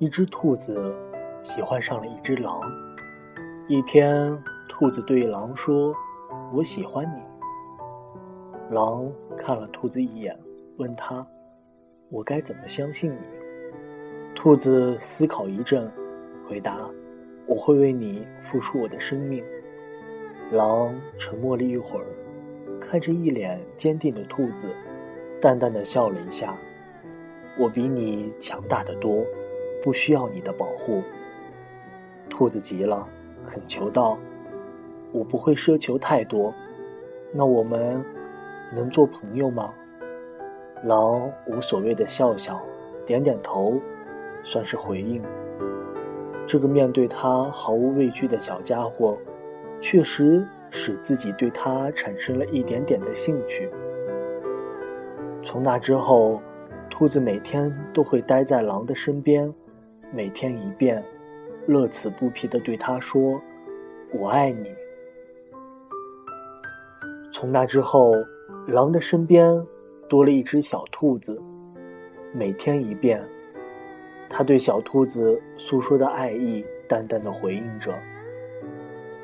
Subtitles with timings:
[0.00, 0.94] 一只兔子
[1.42, 2.60] 喜欢上了一只狼。
[3.66, 4.38] 一天，
[4.68, 5.92] 兔子对狼说
[6.54, 7.20] ：“我喜欢你。”
[8.72, 10.38] 狼看了兔子一眼，
[10.76, 11.26] 问他
[12.10, 13.18] ：“我该怎么相信你？”
[14.36, 15.90] 兔子思考一阵，
[16.48, 16.78] 回答
[17.48, 19.42] ：“我会为你付出我的生命。”
[20.54, 22.06] 狼沉默了一会儿，
[22.80, 24.68] 看着一脸坚定的兔子，
[25.42, 26.54] 淡淡的笑了一下。
[27.58, 29.26] 我比你强大的多，
[29.88, 31.02] 不需要你的保护。
[32.28, 33.08] 兔子急了，
[33.46, 34.18] 恳求道
[35.12, 36.52] ：“我不会奢求太多，
[37.32, 38.04] 那我们
[38.76, 39.72] 能做朋友吗？”
[40.84, 42.60] 狼无所谓的笑笑，
[43.06, 43.80] 点点头，
[44.44, 45.22] 算是回应。
[46.46, 49.16] 这个面对他毫无畏惧的小家伙，
[49.80, 53.70] 确实使自己对他产生了一点点的兴趣。
[55.42, 56.42] 从那之后。
[56.90, 59.54] 兔子每天都会待在狼的身边，
[60.10, 61.04] 每天一遍，
[61.66, 63.40] 乐此不疲地对他说
[64.12, 64.74] ：“我爱你。”
[67.30, 68.14] 从那之后，
[68.66, 69.64] 狼的身边
[70.08, 71.38] 多了一只小兔子，
[72.32, 73.22] 每天一遍，
[74.30, 77.92] 他对小兔子诉说的爱意，淡淡的回应着：“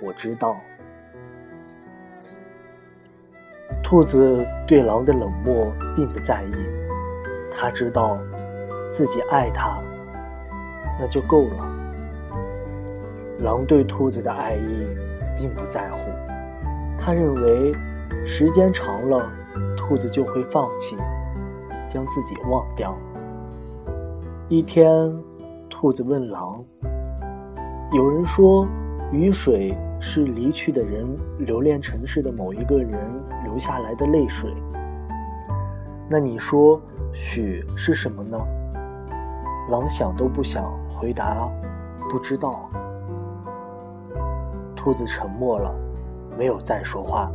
[0.00, 0.56] 我知道。”
[3.82, 6.52] 兔子对狼的冷漠并不在意。
[7.50, 8.16] 他知道
[8.92, 9.82] 自己爱他，
[10.98, 11.66] 那就够了。
[13.40, 14.86] 狼对兔子的爱意
[15.38, 16.10] 并不在乎，
[16.98, 17.72] 他认为
[18.26, 19.30] 时间长了，
[19.76, 20.96] 兔子就会放弃，
[21.88, 22.96] 将自己忘掉。
[24.48, 25.14] 一天，
[25.70, 26.64] 兔子问狼
[27.92, 28.66] ：“有人说，
[29.12, 31.06] 雨水是离去的人
[31.38, 32.98] 留恋城市的某一个人
[33.44, 34.52] 流下来的泪水。
[36.08, 36.80] 那你说？”
[37.14, 38.38] 雪是什么呢？
[39.70, 41.48] 狼想都不想回答，
[42.10, 42.68] 不知道。
[44.74, 45.74] 兔子沉默了，
[46.38, 47.30] 没有再说话。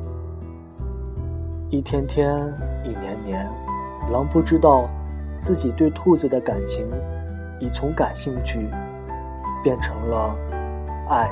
[1.70, 2.36] 一天天，
[2.84, 3.48] 一年年，
[4.12, 4.88] 狼不知道
[5.38, 6.88] 自己对兔子的感情
[7.60, 8.68] 已从感兴趣
[9.64, 10.36] 变成了
[11.10, 11.30] 爱。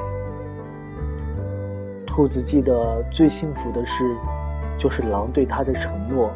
[2.06, 4.16] 兔子记得最幸福的事，
[4.78, 6.29] 就是狼对它的承诺。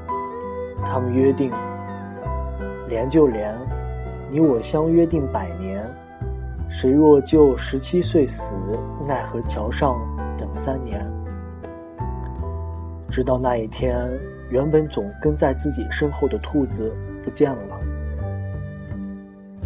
[0.85, 1.51] 他们约定。
[2.87, 3.51] 连就连，
[4.31, 5.83] 你我相约定百年，
[6.69, 8.53] 谁若就十七岁死，
[9.07, 9.97] 奈何桥上
[10.37, 11.05] 等三年。
[13.09, 14.09] 直到那一天，
[14.49, 16.91] 原本总跟在自己身后的兔子
[17.23, 17.79] 不见了。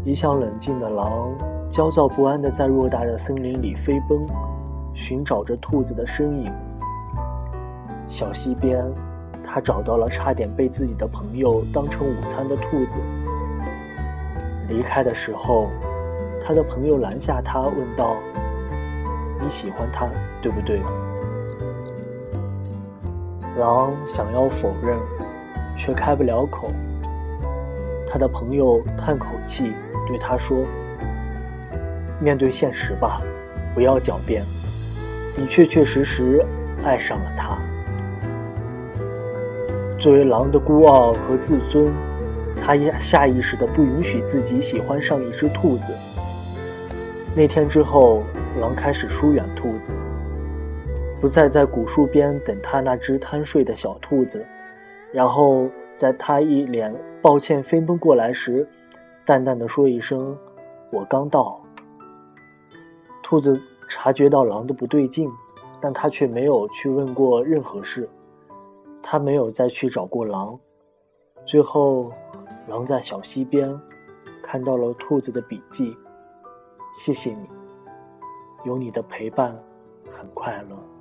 [0.06, 1.32] 一向冷静的狼，
[1.72, 4.20] 焦躁不安地在偌大的森林里飞奔，
[4.94, 6.52] 寻找着兔子的身影。
[8.08, 8.84] 小溪边。
[9.52, 13.00] 他找到了差点被自己的朋友当成午餐的兔子。
[14.70, 15.68] 离开的时候，
[16.46, 18.16] 他的朋友拦下他，问道
[19.42, 20.08] ：“你喜欢他，
[20.42, 20.80] 对不对？”
[23.60, 24.98] 狼想要否认，
[25.78, 26.72] 却开不了口。
[28.12, 29.74] 他的朋友叹口气，
[30.08, 30.66] 对他说
[32.22, 33.22] ：“面对现实吧，
[33.76, 34.46] 不要狡辩，
[35.36, 36.42] 你确确实实
[36.84, 37.58] 爱上了他。”
[40.00, 41.92] 作为狼的孤傲和自尊，
[42.62, 45.94] 他下意识的不允许自己喜欢上一只兔子。
[47.36, 48.24] 那天之后，
[48.60, 49.92] 狼开始疏远兔子，
[51.22, 54.46] 不再在古树边等他那只贪睡的小兔子，
[55.12, 58.68] 然后在他一脸抱歉飞奔过来时，
[59.26, 60.36] 淡淡的说一声
[60.92, 61.60] ：“我刚到。”
[63.22, 65.30] 兔子察觉到狼的不对劲，
[65.80, 68.10] 但他却没有去问过任何事。
[69.04, 70.60] 他没有再去找过狼。
[71.46, 72.12] 最后，
[72.70, 73.78] 狼在小溪边
[74.44, 75.98] 看到了兔子的笔记。
[76.94, 77.50] 谢谢你，
[78.64, 79.58] 有你的陪伴，
[80.12, 80.99] 很快乐。